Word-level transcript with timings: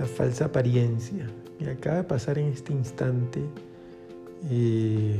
la 0.00 0.06
falsa 0.06 0.46
apariencia. 0.46 1.28
Me 1.60 1.70
acaba 1.70 1.96
de 1.96 2.04
pasar 2.04 2.38
en 2.38 2.46
este 2.46 2.72
instante, 2.72 3.40
eh, 4.50 5.18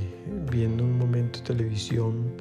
viendo 0.50 0.84
un 0.84 0.96
momento 0.96 1.42
televisión, 1.42 2.32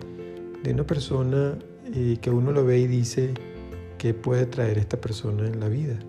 de 0.63 0.73
una 0.73 0.85
persona 0.85 1.57
eh, 1.93 2.17
que 2.21 2.29
uno 2.29 2.53
lo 2.53 2.63
ve 2.63 2.79
y 2.79 2.87
dice, 2.87 3.33
¿qué 3.97 4.13
puede 4.13 4.45
traer 4.45 4.77
esta 4.77 4.95
persona 4.95 5.47
en 5.47 5.59
la 5.59 5.67
vida? 5.67 5.99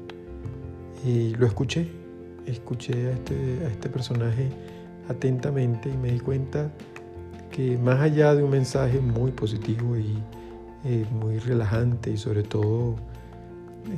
Y 1.04 1.34
lo 1.34 1.46
escuché, 1.46 1.88
escuché 2.46 3.08
a 3.08 3.10
este, 3.10 3.34
a 3.64 3.68
este 3.68 3.88
personaje 3.88 4.50
atentamente 5.08 5.88
y 5.88 5.96
me 5.96 6.12
di 6.12 6.20
cuenta 6.20 6.70
que 7.50 7.76
más 7.76 8.00
allá 8.00 8.36
de 8.36 8.44
un 8.44 8.50
mensaje 8.50 9.00
muy 9.00 9.32
positivo 9.32 9.96
y 9.96 10.22
eh, 10.84 11.04
muy 11.10 11.40
relajante 11.40 12.12
y 12.12 12.16
sobre 12.16 12.44
todo 12.44 12.94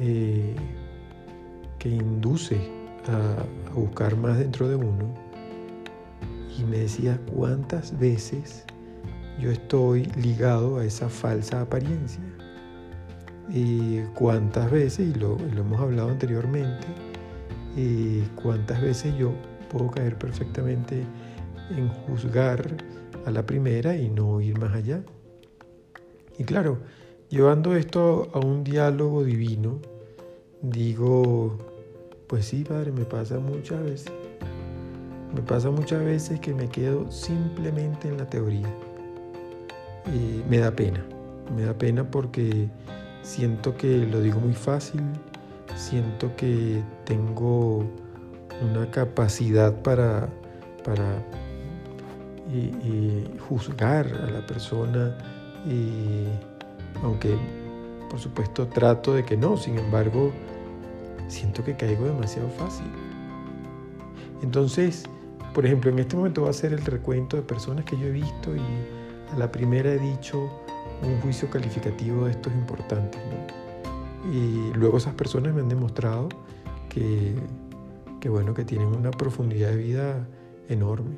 eh, 0.00 0.54
que 1.82 1.88
induce 1.88 2.56
a, 3.08 3.44
buscar 3.74 4.16
más 4.16 4.38
dentro 4.38 4.68
de 4.68 4.76
uno, 4.76 5.12
y 6.56 6.62
me 6.64 6.78
decía 6.78 7.18
cuántas 7.34 7.98
veces 7.98 8.64
yo 9.40 9.50
estoy 9.50 10.04
ligado 10.22 10.78
a 10.78 10.84
esa 10.84 11.08
falsa 11.08 11.62
apariencia. 11.62 12.22
Y 13.48 14.00
cuántas 14.14 14.70
veces, 14.70 15.16
y 15.16 15.18
lo, 15.18 15.36
lo 15.36 15.62
hemos 15.62 15.80
hablado 15.80 16.10
anteriormente, 16.10 16.86
y 17.76 18.20
cuántas 18.42 18.80
veces 18.80 19.16
yo 19.18 19.32
puedo 19.68 19.90
caer 19.90 20.16
perfectamente 20.16 21.04
en 21.70 21.88
juzgar 21.88 22.76
a 23.26 23.30
la 23.32 23.44
primera 23.44 23.96
y 23.96 24.08
no 24.08 24.40
ir 24.40 24.56
más 24.58 24.72
allá. 24.72 25.02
Y 26.38 26.44
claro, 26.44 26.78
llevando 27.28 27.74
esto 27.74 28.30
a 28.34 28.38
un 28.38 28.62
diálogo 28.62 29.24
divino, 29.24 29.80
digo, 30.60 31.71
pues 32.32 32.46
sí, 32.46 32.64
Padre, 32.64 32.92
me 32.92 33.04
pasa 33.04 33.38
muchas 33.38 33.84
veces. 33.84 34.12
Me 35.34 35.42
pasa 35.42 35.70
muchas 35.70 36.02
veces 36.02 36.40
que 36.40 36.54
me 36.54 36.66
quedo 36.66 37.10
simplemente 37.10 38.08
en 38.08 38.16
la 38.16 38.24
teoría. 38.24 38.74
Y 40.06 40.42
me 40.48 40.56
da 40.56 40.70
pena, 40.70 41.04
me 41.54 41.64
da 41.64 41.74
pena 41.74 42.10
porque 42.10 42.70
siento 43.20 43.76
que 43.76 44.06
lo 44.06 44.22
digo 44.22 44.40
muy 44.40 44.54
fácil, 44.54 45.02
siento 45.76 46.34
que 46.34 46.82
tengo 47.04 47.84
una 48.62 48.90
capacidad 48.90 49.82
para, 49.82 50.26
para 50.84 51.22
juzgar 53.46 54.06
a 54.06 54.30
la 54.30 54.46
persona, 54.46 55.18
aunque 57.02 57.36
por 58.08 58.18
supuesto 58.18 58.68
trato 58.68 59.12
de 59.12 59.22
que 59.22 59.36
no, 59.36 59.58
sin 59.58 59.78
embargo, 59.78 60.32
siento 61.32 61.64
que 61.64 61.76
caigo 61.76 62.04
demasiado 62.04 62.48
fácil. 62.50 62.86
Entonces, 64.42 65.04
por 65.54 65.66
ejemplo, 65.66 65.90
en 65.90 65.98
este 65.98 66.16
momento 66.16 66.42
va 66.42 66.50
a 66.50 66.52
ser 66.52 66.72
el 66.72 66.84
recuento 66.84 67.36
de 67.36 67.42
personas 67.42 67.84
que 67.84 67.98
yo 67.98 68.06
he 68.06 68.10
visto 68.10 68.54
y 68.56 68.60
a 69.32 69.38
la 69.38 69.50
primera 69.50 69.92
he 69.92 69.98
dicho 69.98 70.50
un 71.02 71.20
juicio 71.20 71.50
calificativo 71.50 72.26
de 72.26 72.32
estos 72.32 72.52
importantes. 72.52 73.20
Y 74.32 74.72
luego 74.76 74.98
esas 74.98 75.14
personas 75.14 75.52
me 75.54 75.60
han 75.60 75.68
demostrado 75.68 76.28
que, 76.88 77.34
que, 78.20 78.28
bueno, 78.28 78.54
que 78.54 78.64
tienen 78.64 78.88
una 78.88 79.10
profundidad 79.10 79.70
de 79.70 79.76
vida 79.76 80.28
enorme. 80.68 81.16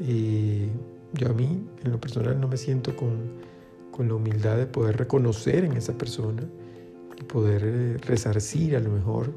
Y 0.00 0.66
yo 1.14 1.28
a 1.28 1.32
mí, 1.32 1.64
en 1.84 1.92
lo 1.92 2.00
personal, 2.00 2.40
no 2.40 2.48
me 2.48 2.56
siento 2.56 2.96
con, 2.96 3.40
con 3.92 4.08
la 4.08 4.14
humildad 4.14 4.56
de 4.56 4.66
poder 4.66 4.96
reconocer 4.96 5.64
en 5.64 5.72
esa 5.72 5.96
persona 5.96 6.42
poder 7.28 7.62
eh, 7.64 7.96
resarcir 7.98 8.76
a 8.76 8.80
lo 8.80 8.90
mejor 8.90 9.32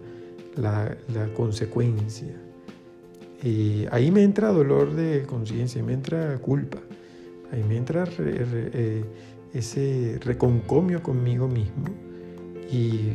la, 0.56 0.96
la 1.14 1.34
consecuencia. 1.34 2.36
Y 3.44 3.86
ahí 3.92 4.12
me 4.12 4.24
entra 4.24 4.50
dolor 4.50 4.96
de 4.96 5.24
conciencia, 5.24 5.84
me 5.84 5.94
entra 5.94 6.38
culpa, 6.40 6.80
ahí 7.52 7.64
me 7.64 7.78
entra 7.78 8.06
eh, 8.20 9.04
ese 9.54 10.20
reconcomio 10.22 11.04
conmigo 11.04 11.48
mismo 11.48 11.86
y 12.72 13.12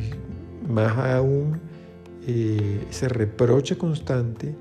más 0.69 0.97
aún 0.97 1.59
eh, 2.27 2.85
ese 2.89 3.09
reproche 3.09 3.77
constante 3.77 4.55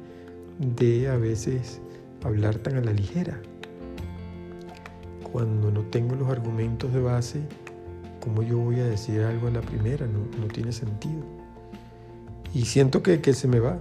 de 0.58 1.08
a 1.08 1.16
veces 1.16 1.80
hablar 2.24 2.56
tan 2.56 2.76
a 2.76 2.80
la 2.80 2.92
ligera. 2.92 3.40
Cuando 5.30 5.70
no 5.70 5.82
tengo 5.82 6.16
los 6.16 6.28
argumentos 6.28 6.92
de 6.92 7.00
base, 7.00 7.40
¿cómo 8.20 8.42
yo 8.42 8.58
voy 8.58 8.80
a 8.80 8.84
decir 8.84 9.22
algo 9.22 9.48
a 9.48 9.50
la 9.50 9.60
primera? 9.60 10.06
No, 10.06 10.46
tiene 10.48 10.72
sentido. 10.72 11.22
Y 12.54 12.64
siento 12.64 13.02
que, 13.02 13.18
se 13.32 13.48
me 13.48 13.60
va, 13.60 13.78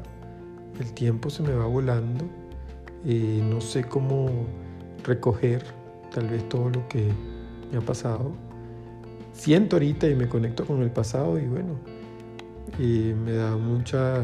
el 0.79 0.93
tiempo 0.93 1.29
se 1.29 1.43
me 1.43 1.53
va 1.53 1.65
volando, 1.65 2.25
eh, 3.05 3.41
no 3.43 3.61
sé 3.61 3.83
cómo 3.83 4.29
recoger 5.03 5.63
tal 6.13 6.27
vez 6.27 6.47
todo 6.49 6.69
lo 6.69 6.87
que 6.87 7.09
me 7.71 7.77
ha 7.77 7.81
pasado. 7.81 8.31
Siento 9.33 9.77
ahorita 9.77 10.07
y 10.07 10.15
me 10.15 10.27
conecto 10.27 10.65
con 10.65 10.81
el 10.81 10.91
pasado 10.91 11.39
y 11.39 11.45
bueno, 11.45 11.79
eh, 12.79 13.15
me 13.25 13.33
da 13.33 13.55
mucha, 13.57 14.23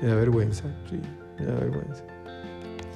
me 0.00 0.08
da 0.08 0.14
vergüenza, 0.16 0.64
sí, 0.90 1.00
me 1.38 1.46
da 1.46 1.54
vergüenza. 1.54 2.04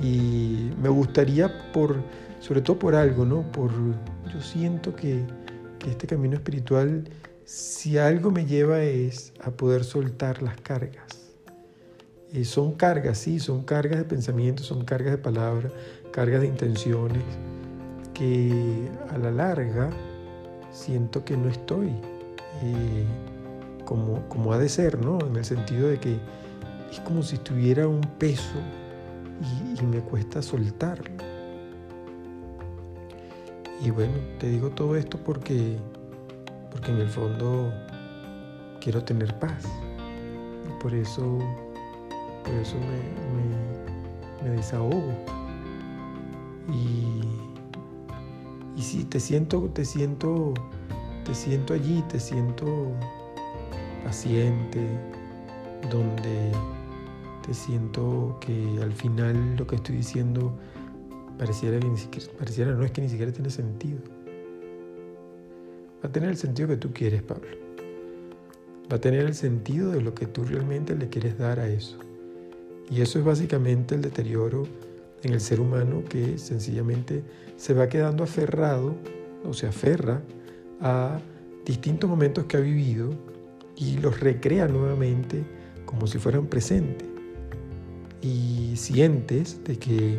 Y 0.02 0.70
me 0.82 0.88
gustaría 0.88 1.72
por, 1.72 1.96
sobre 2.40 2.62
todo 2.62 2.78
por 2.78 2.94
algo, 2.94 3.24
¿no? 3.24 3.42
Por, 3.52 3.70
yo 4.32 4.40
siento 4.40 4.94
que, 4.96 5.24
este 5.88 6.06
camino 6.06 6.34
espiritual, 6.34 7.04
si 7.44 7.98
algo 7.98 8.30
me 8.30 8.46
lleva 8.46 8.82
es 8.82 9.32
a 9.42 9.50
poder 9.50 9.84
soltar 9.84 10.42
las 10.42 10.60
cargas. 10.60 11.20
Son 12.44 12.72
cargas, 12.74 13.18
sí, 13.18 13.40
son 13.40 13.64
cargas 13.64 13.98
de 13.98 14.04
pensamientos, 14.04 14.66
son 14.66 14.84
cargas 14.84 15.12
de 15.12 15.18
palabras, 15.18 15.72
cargas 16.12 16.42
de 16.42 16.46
intenciones, 16.46 17.24
que 18.14 18.88
a 19.10 19.18
la 19.18 19.30
larga 19.30 19.90
siento 20.70 21.24
que 21.24 21.36
no 21.36 21.48
estoy 21.48 21.88
eh, 22.62 23.04
como, 23.84 24.28
como 24.28 24.52
ha 24.52 24.58
de 24.58 24.68
ser, 24.68 25.04
¿no? 25.04 25.18
En 25.26 25.36
el 25.36 25.44
sentido 25.44 25.88
de 25.88 25.98
que 25.98 26.18
es 26.90 27.00
como 27.00 27.22
si 27.22 27.38
tuviera 27.38 27.88
un 27.88 28.00
peso 28.00 28.58
y, 29.80 29.84
me 29.86 30.00
cuesta 30.00 30.42
soltarlo. 30.42 31.29
Y 33.82 33.90
bueno, 33.90 34.14
te 34.38 34.48
digo 34.48 34.70
todo 34.70 34.96
esto 34.96 35.18
porque, 35.18 35.78
porque 36.70 36.90
en 36.90 36.98
el 36.98 37.08
fondo 37.08 37.72
quiero 38.80 39.02
tener 39.02 39.38
paz. 39.38 39.64
Y 40.68 40.82
por 40.82 40.94
eso, 40.94 41.38
por 42.44 42.54
eso 42.54 42.76
me, 44.42 44.50
desahogo. 44.50 45.14
Y, 46.68 47.22
y 48.78 48.82
si 48.82 49.04
te 49.04 49.18
siento, 49.20 49.70
te 49.72 49.84
siento, 49.84 50.54
te 51.24 51.34
siento 51.34 51.74
allí, 51.74 52.02
te 52.08 52.20
siento 52.20 52.92
paciente, 54.04 54.86
donde 55.90 56.52
siento 57.54 58.38
que 58.40 58.78
al 58.82 58.92
final 58.92 59.56
lo 59.56 59.66
que 59.66 59.76
estoy 59.76 59.96
diciendo 59.96 60.52
pareciera 61.40 61.80
que 61.80 61.96
siquiera, 61.96 62.32
pareciera 62.38 62.72
no 62.72 62.84
es 62.84 62.90
que 62.90 63.00
ni 63.00 63.08
siquiera 63.08 63.32
tiene 63.32 63.48
sentido. 63.48 63.98
Va 66.04 66.10
a 66.10 66.12
tener 66.12 66.28
el 66.28 66.36
sentido 66.36 66.68
que 66.68 66.76
tú 66.76 66.92
quieres, 66.92 67.22
Pablo. 67.22 67.48
Va 68.92 68.96
a 68.96 69.00
tener 69.00 69.24
el 69.24 69.34
sentido 69.34 69.90
de 69.90 70.02
lo 70.02 70.14
que 70.14 70.26
tú 70.26 70.44
realmente 70.44 70.94
le 70.94 71.08
quieres 71.08 71.38
dar 71.38 71.58
a 71.58 71.66
eso. 71.66 71.96
Y 72.90 73.00
eso 73.00 73.18
es 73.18 73.24
básicamente 73.24 73.94
el 73.94 74.02
deterioro 74.02 74.64
en 75.22 75.32
el 75.32 75.40
ser 75.40 75.60
humano 75.60 76.02
que 76.06 76.36
sencillamente 76.36 77.22
se 77.56 77.72
va 77.72 77.88
quedando 77.88 78.22
aferrado 78.22 78.94
o 79.42 79.54
se 79.54 79.66
aferra 79.66 80.20
a 80.82 81.20
distintos 81.64 82.10
momentos 82.10 82.44
que 82.44 82.58
ha 82.58 82.60
vivido 82.60 83.14
y 83.76 83.96
los 83.96 84.20
recrea 84.20 84.68
nuevamente 84.68 85.42
como 85.86 86.06
si 86.06 86.18
fueran 86.18 86.48
presentes 86.48 87.08
y 88.20 88.74
sientes 88.76 89.64
de 89.64 89.78
que 89.78 90.18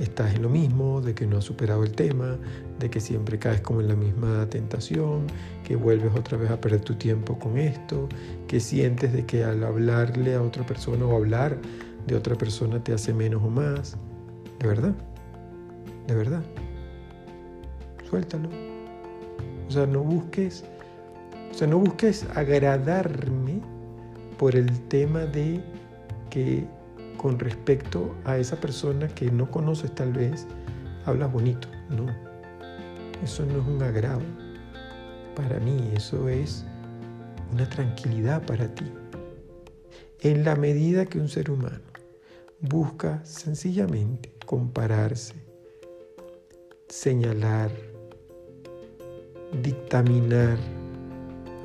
estás 0.00 0.34
en 0.34 0.42
lo 0.42 0.48
mismo, 0.48 1.00
de 1.00 1.14
que 1.14 1.26
no 1.26 1.38
has 1.38 1.44
superado 1.44 1.84
el 1.84 1.92
tema, 1.92 2.38
de 2.78 2.90
que 2.90 3.00
siempre 3.00 3.38
caes 3.38 3.60
como 3.60 3.80
en 3.80 3.88
la 3.88 3.96
misma 3.96 4.46
tentación, 4.48 5.26
que 5.64 5.76
vuelves 5.76 6.12
otra 6.16 6.38
vez 6.38 6.50
a 6.50 6.60
perder 6.60 6.80
tu 6.80 6.94
tiempo 6.94 7.38
con 7.38 7.58
esto, 7.58 8.08
que 8.48 8.60
sientes 8.60 9.12
de 9.12 9.26
que 9.26 9.44
al 9.44 9.62
hablarle 9.62 10.34
a 10.34 10.42
otra 10.42 10.64
persona 10.64 11.04
o 11.04 11.16
hablar 11.16 11.58
de 12.06 12.16
otra 12.16 12.34
persona 12.34 12.82
te 12.82 12.92
hace 12.92 13.12
menos 13.12 13.42
o 13.42 13.50
más. 13.50 13.96
De 14.58 14.66
verdad, 14.66 14.94
de 16.06 16.14
verdad. 16.14 16.42
Suéltalo. 18.08 18.48
O 19.68 19.72
sea, 19.72 19.86
no 19.86 20.02
busques, 20.02 20.64
o 21.52 21.54
sea, 21.54 21.68
no 21.68 21.78
busques 21.78 22.26
agradarme 22.34 23.60
por 24.36 24.56
el 24.56 24.80
tema 24.88 25.26
de 25.26 25.62
que 26.30 26.66
con 27.20 27.38
respecto 27.38 28.14
a 28.24 28.38
esa 28.38 28.56
persona 28.56 29.06
que 29.06 29.30
no 29.30 29.50
conoces 29.50 29.94
tal 29.94 30.10
vez, 30.10 30.46
hablas 31.04 31.30
bonito. 31.30 31.68
No, 31.90 32.06
eso 33.22 33.44
no 33.44 33.60
es 33.60 33.66
un 33.66 33.82
agrado. 33.82 34.22
Para 35.36 35.60
mí 35.60 35.92
eso 35.94 36.30
es 36.30 36.64
una 37.52 37.68
tranquilidad 37.68 38.42
para 38.46 38.74
ti. 38.74 38.90
en 40.22 40.44
la 40.44 40.56
medida 40.56 41.04
que 41.04 41.18
un 41.18 41.28
ser 41.28 41.50
humano 41.50 41.80
busca 42.60 43.22
sencillamente 43.22 44.32
compararse, 44.46 45.34
señalar, 46.88 47.70
dictaminar 49.62 50.56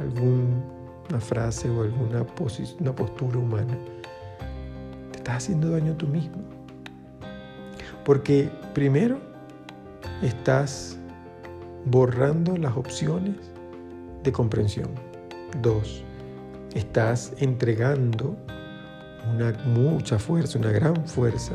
alguna 0.01 1.19
frase 1.21 1.69
o 1.69 1.81
alguna 1.81 2.25
una 2.79 2.95
postura 2.95 3.39
humana, 3.39 3.77
estás 5.25 5.37
haciendo 5.37 5.71
daño 5.71 5.93
a 5.93 5.97
tú 5.97 6.05
mismo. 6.05 6.37
Porque 8.03 8.47
primero 8.75 9.19
estás 10.21 10.99
borrando 11.85 12.55
las 12.57 12.77
opciones 12.77 13.35
de 14.23 14.31
comprensión. 14.31 14.89
Dos, 15.63 16.03
estás 16.75 17.33
entregando 17.39 18.35
una 19.33 19.51
mucha 19.65 20.19
fuerza, 20.19 20.59
una 20.59 20.71
gran 20.71 21.07
fuerza 21.07 21.53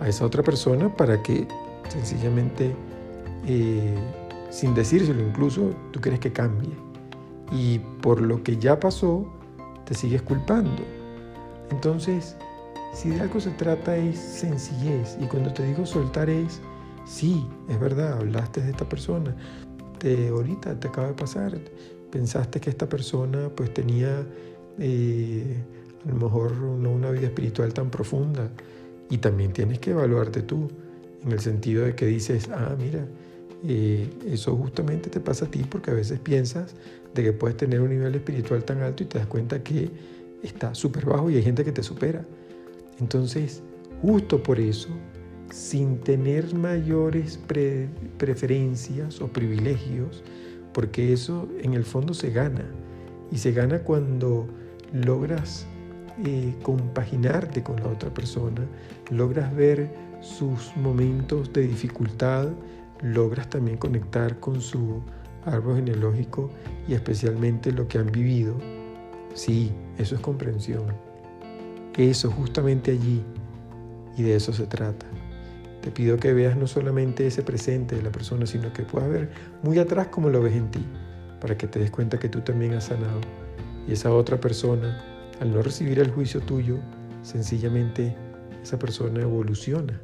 a 0.00 0.08
esa 0.08 0.24
otra 0.24 0.42
persona 0.42 0.92
para 0.92 1.22
que 1.22 1.46
sencillamente, 1.88 2.74
eh, 3.46 3.94
sin 4.50 4.74
decírselo 4.74 5.22
incluso, 5.22 5.70
tú 5.92 6.00
quieres 6.00 6.18
que 6.18 6.32
cambie. 6.32 6.74
Y 7.52 7.78
por 8.02 8.20
lo 8.20 8.42
que 8.42 8.56
ya 8.56 8.80
pasó, 8.80 9.24
te 9.84 9.94
sigues 9.94 10.20
culpando. 10.22 10.82
Entonces, 11.70 12.36
si 12.92 13.10
de 13.10 13.20
algo 13.20 13.40
se 13.40 13.50
trata 13.50 13.96
es 13.96 14.18
sencillez. 14.18 15.16
Y 15.20 15.26
cuando 15.26 15.52
te 15.52 15.64
digo 15.64 15.86
soltar 15.86 16.28
es, 16.30 16.60
sí, 17.06 17.46
es 17.68 17.78
verdad, 17.78 18.14
hablaste 18.14 18.60
de 18.60 18.70
esta 18.70 18.88
persona. 18.88 19.34
Te, 19.98 20.28
ahorita 20.28 20.78
te 20.78 20.88
acaba 20.88 21.08
de 21.08 21.14
pasar. 21.14 21.58
Pensaste 22.10 22.60
que 22.60 22.70
esta 22.70 22.88
persona 22.88 23.50
pues 23.54 23.72
tenía 23.74 24.26
eh, 24.78 25.62
a 26.04 26.08
lo 26.08 26.14
mejor 26.14 26.52
no 26.56 26.90
una 26.90 27.10
vida 27.10 27.26
espiritual 27.26 27.72
tan 27.72 27.90
profunda. 27.90 28.50
Y 29.10 29.18
también 29.18 29.52
tienes 29.52 29.78
que 29.78 29.90
evaluarte 29.90 30.42
tú, 30.42 30.68
en 31.24 31.32
el 31.32 31.40
sentido 31.40 31.84
de 31.84 31.94
que 31.94 32.06
dices, 32.06 32.48
ah, 32.52 32.76
mira, 32.78 33.06
eh, 33.66 34.08
eso 34.26 34.54
justamente 34.56 35.10
te 35.10 35.18
pasa 35.18 35.46
a 35.46 35.50
ti 35.50 35.64
porque 35.68 35.90
a 35.90 35.94
veces 35.94 36.20
piensas 36.20 36.74
de 37.14 37.24
que 37.24 37.32
puedes 37.32 37.56
tener 37.56 37.80
un 37.80 37.90
nivel 37.90 38.14
espiritual 38.14 38.64
tan 38.64 38.82
alto 38.82 39.02
y 39.02 39.06
te 39.06 39.18
das 39.18 39.26
cuenta 39.26 39.62
que 39.62 39.90
está 40.42 40.74
súper 40.74 41.06
bajo 41.06 41.30
y 41.30 41.36
hay 41.36 41.42
gente 41.42 41.64
que 41.64 41.72
te 41.72 41.82
supera. 41.82 42.24
Entonces, 43.00 43.62
justo 44.02 44.42
por 44.42 44.58
eso, 44.60 44.88
sin 45.50 45.98
tener 45.98 46.54
mayores 46.54 47.38
preferencias 48.18 49.20
o 49.20 49.28
privilegios, 49.28 50.22
porque 50.72 51.12
eso 51.12 51.48
en 51.62 51.74
el 51.74 51.84
fondo 51.84 52.14
se 52.14 52.30
gana, 52.30 52.64
y 53.30 53.38
se 53.38 53.52
gana 53.52 53.80
cuando 53.80 54.46
logras 54.92 55.66
eh, 56.24 56.54
compaginarte 56.62 57.62
con 57.62 57.76
la 57.76 57.88
otra 57.88 58.12
persona, 58.12 58.62
logras 59.10 59.54
ver 59.54 59.90
sus 60.20 60.76
momentos 60.76 61.52
de 61.52 61.62
dificultad, 61.62 62.48
logras 63.02 63.48
también 63.48 63.76
conectar 63.76 64.40
con 64.40 64.60
su 64.60 65.00
árbol 65.44 65.76
genealógico 65.76 66.50
y 66.88 66.94
especialmente 66.94 67.70
lo 67.72 67.86
que 67.86 67.98
han 67.98 68.10
vivido. 68.10 68.56
Sí, 69.34 69.72
eso 69.98 70.16
es 70.16 70.20
comprensión. 70.20 71.07
Eso 71.98 72.30
justamente 72.30 72.92
allí 72.92 73.24
y 74.16 74.22
de 74.22 74.36
eso 74.36 74.52
se 74.52 74.66
trata. 74.66 75.04
Te 75.82 75.90
pido 75.90 76.16
que 76.16 76.32
veas 76.32 76.56
no 76.56 76.68
solamente 76.68 77.26
ese 77.26 77.42
presente 77.42 77.96
de 77.96 78.02
la 78.02 78.12
persona, 78.12 78.46
sino 78.46 78.72
que 78.72 78.84
puedas 78.84 79.10
ver 79.10 79.30
muy 79.64 79.80
atrás 79.80 80.06
como 80.06 80.30
lo 80.30 80.40
ves 80.40 80.54
en 80.54 80.70
ti, 80.70 80.84
para 81.40 81.58
que 81.58 81.66
te 81.66 81.80
des 81.80 81.90
cuenta 81.90 82.16
que 82.20 82.28
tú 82.28 82.40
también 82.40 82.74
has 82.74 82.84
sanado. 82.84 83.20
Y 83.88 83.94
esa 83.94 84.12
otra 84.12 84.38
persona, 84.38 85.02
al 85.40 85.52
no 85.52 85.60
recibir 85.60 85.98
el 85.98 86.12
juicio 86.12 86.40
tuyo, 86.40 86.78
sencillamente 87.22 88.16
esa 88.62 88.78
persona 88.78 89.20
evoluciona. 89.20 90.00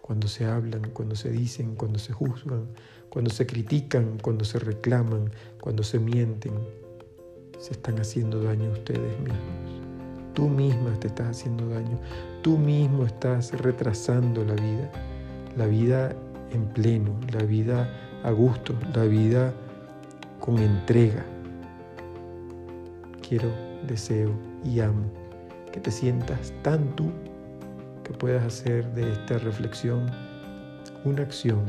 Cuando 0.00 0.28
se 0.28 0.44
hablan, 0.44 0.90
cuando 0.92 1.16
se 1.16 1.30
dicen, 1.30 1.74
cuando 1.74 1.98
se 1.98 2.12
juzgan, 2.12 2.68
cuando 3.08 3.30
se 3.30 3.46
critican, 3.46 4.18
cuando 4.22 4.44
se 4.44 4.60
reclaman, 4.60 5.32
cuando 5.60 5.82
se 5.82 5.98
mienten, 5.98 6.52
se 7.58 7.72
están 7.72 7.98
haciendo 7.98 8.44
daño 8.44 8.70
a 8.70 8.74
ustedes 8.74 9.18
mismos. 9.20 9.77
Tú 10.38 10.48
misma 10.48 10.92
te 11.00 11.08
estás 11.08 11.30
haciendo 11.30 11.68
daño. 11.68 11.98
Tú 12.42 12.58
mismo 12.58 13.04
estás 13.04 13.50
retrasando 13.60 14.44
la 14.44 14.54
vida. 14.54 14.88
La 15.56 15.66
vida 15.66 16.14
en 16.52 16.64
pleno, 16.66 17.10
la 17.32 17.42
vida 17.42 17.92
a 18.22 18.30
gusto, 18.30 18.72
la 18.94 19.02
vida 19.02 19.52
con 20.38 20.58
entrega. 20.58 21.24
Quiero, 23.28 23.50
deseo 23.88 24.30
y 24.64 24.78
amo 24.78 25.10
que 25.72 25.80
te 25.80 25.90
sientas 25.90 26.52
tan 26.62 26.94
tú 26.94 27.10
que 28.04 28.12
puedas 28.12 28.44
hacer 28.44 28.94
de 28.94 29.10
esta 29.14 29.38
reflexión 29.38 30.08
una 31.04 31.22
acción 31.22 31.64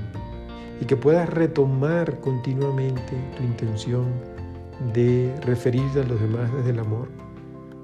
y 0.80 0.86
que 0.86 0.95
puedas 0.95 1.27
retomar 1.27 2.19
continuamente 2.19 3.18
tu 3.36 3.42
intención 3.42 4.06
de 4.94 5.36
referirte 5.42 6.01
a 6.01 6.04
los 6.04 6.22
demás 6.22 6.54
desde 6.54 6.69
el 6.69 6.77
amor 6.77 7.28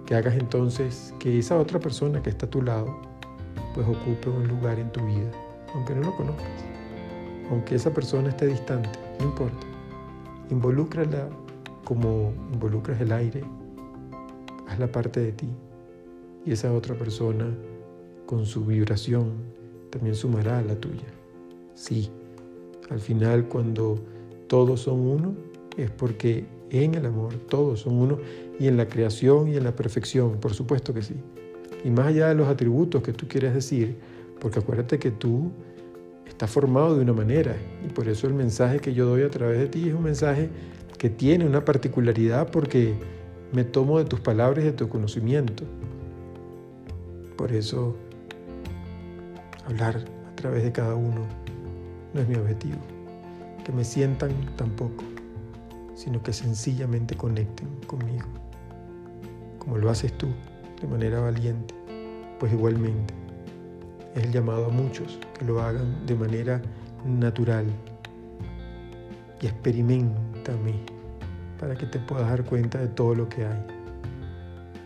que 0.06 0.16
hagas 0.16 0.36
entonces 0.36 1.14
que 1.20 1.40
esa 1.40 1.58
otra 1.58 1.80
persona 1.80 2.22
que 2.22 2.30
está 2.30 2.46
a 2.46 2.50
tu 2.50 2.62
lado 2.62 2.96
pues 3.74 3.88
ocupe 3.88 4.30
un 4.30 4.48
lugar 4.48 4.80
en 4.80 4.92
tu 4.92 5.06
vida, 5.06 5.30
aunque 5.74 5.96
no 5.96 6.02
lo 6.02 6.16
conozcas, 6.16 6.66
aunque 7.50 7.76
esa 7.76 7.94
persona 7.94 8.30
esté 8.30 8.48
distante, 8.48 8.90
no 9.20 9.26
importa. 9.26 9.68
Involúcrala 10.50 11.28
como 11.84 12.34
involucras 12.54 13.02
el 13.02 13.12
aire, 13.12 13.44
haz 14.68 14.80
la 14.80 14.88
parte 14.92 15.20
de 15.20 15.32
ti 15.32 15.50
y 16.46 16.52
esa 16.52 16.72
otra 16.74 16.96
persona 16.96 17.48
con 18.26 18.46
su 18.46 18.66
vibración 18.66 19.34
también 19.90 20.16
sumará 20.16 20.60
a 20.60 20.62
la 20.62 20.76
tuya. 20.76 21.08
Sí, 21.74 22.10
al 22.90 23.00
final 23.00 23.48
cuando 23.48 24.00
todos 24.48 24.82
son 24.82 25.00
uno 25.00 25.34
es 25.78 25.90
porque 25.92 26.46
en 26.72 26.96
el 26.96 27.06
amor 27.06 27.34
todos 27.50 27.82
son 27.82 27.96
uno 27.96 28.20
y 28.60 28.68
en 28.68 28.78
la 28.78 28.88
creación 28.88 29.48
y 29.48 29.56
en 29.56 29.64
la 29.64 29.76
perfección, 29.76 30.40
por 30.40 30.54
supuesto 30.54 30.94
que 30.94 31.02
sí. 31.02 31.16
Y 31.84 31.90
más 31.90 32.08
allá 32.08 32.30
de 32.30 32.36
los 32.36 32.48
atributos 32.48 33.04
que 33.04 33.14
tú 33.14 33.28
quieres 33.28 33.54
decir, 33.54 33.96
porque 34.40 34.60
acuérdate 34.60 35.00
que 35.00 35.12
tú 35.12 35.52
estás 36.26 36.50
formado 36.50 36.96
de 36.96 37.02
una 37.02 37.14
manera 37.14 37.56
y 37.86 37.90
por 37.90 38.08
eso 38.08 38.28
el 38.28 38.34
mensaje 38.34 38.80
que 38.80 38.94
yo 38.94 39.06
doy 39.06 39.24
a 39.24 39.30
través 39.30 39.60
de 39.60 39.68
ti 39.68 39.90
es 39.90 39.94
un 39.94 40.04
mensaje 40.04 40.50
que 40.98 41.10
tiene 41.10 41.46
una 41.46 41.64
particularidad 41.64 42.50
porque 42.50 42.96
me 43.54 43.64
tomo 43.64 44.00
de 44.00 44.06
tus 44.06 44.20
palabras 44.20 44.64
y 44.64 44.68
de 44.68 44.74
tu 44.74 44.90
conocimiento. 44.90 45.64
Por 47.38 47.52
eso 47.52 47.96
hablar 49.66 50.04
a 50.32 50.36
través 50.36 50.64
de 50.64 50.72
cada 50.72 50.96
uno 50.96 51.26
no 52.14 52.22
es 52.22 52.28
mi 52.28 52.36
objetivo. 52.36 52.78
Que 53.64 53.72
me 53.72 53.84
sientan 53.84 54.32
tampoco, 54.56 55.04
sino 55.96 56.22
que 56.22 56.34
sencillamente 56.34 57.16
conecten 57.16 57.70
conmigo 57.88 58.28
como 59.66 59.78
lo 59.78 59.90
haces 59.90 60.14
tú, 60.14 60.28
de 60.80 60.88
manera 60.88 61.20
valiente, 61.20 61.74
pues 62.40 62.54
igualmente 62.54 63.14
es 64.14 64.24
el 64.24 64.32
llamado 64.32 64.68
a 64.68 64.70
muchos 64.70 65.20
que 65.38 65.44
lo 65.44 65.60
hagan 65.62 66.06
de 66.06 66.16
manera 66.16 66.62
natural 67.04 67.66
y 69.42 69.48
experimentame 69.48 70.76
para 71.60 71.76
que 71.76 71.88
te 71.88 72.00
puedas 72.00 72.30
dar 72.30 72.46
cuenta 72.46 72.78
de 72.78 72.88
todo 72.88 73.16
lo 73.16 73.28
que 73.28 73.46
hay. 73.46 73.66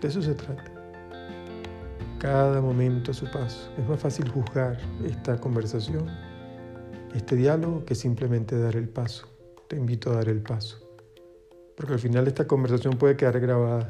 De 0.02 0.08
eso 0.08 0.22
se 0.22 0.34
trata. 0.34 0.64
Cada 2.20 2.62
momento 2.62 3.14
su 3.14 3.30
paso. 3.30 3.70
Es 3.78 3.88
más 3.88 4.00
fácil 4.00 4.30
juzgar 4.30 4.78
esta 5.06 5.40
conversación, 5.40 6.08
este 7.14 7.36
diálogo, 7.36 7.84
que 7.86 7.96
simplemente 7.96 8.58
dar 8.58 8.76
el 8.76 8.88
paso. 8.88 9.28
Te 9.68 9.76
invito 9.76 10.12
a 10.12 10.16
dar 10.16 10.30
el 10.30 10.42
paso. 10.42 10.89
Porque 11.80 11.94
al 11.94 12.00
final 12.00 12.28
esta 12.28 12.46
conversación 12.46 12.98
puede 12.98 13.16
quedar 13.16 13.40
grabada 13.40 13.90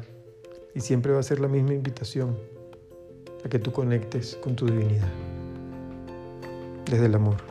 y 0.76 0.80
siempre 0.80 1.12
va 1.12 1.18
a 1.18 1.24
ser 1.24 1.40
la 1.40 1.48
misma 1.48 1.74
invitación 1.74 2.38
a 3.44 3.48
que 3.48 3.58
tú 3.58 3.72
conectes 3.72 4.38
con 4.40 4.54
tu 4.54 4.66
divinidad 4.66 5.08
desde 6.88 7.06
el 7.06 7.16
amor. 7.16 7.49